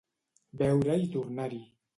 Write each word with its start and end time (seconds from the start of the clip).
Beure 0.61 0.97
i 1.05 1.07
tornar-hi. 1.17 1.65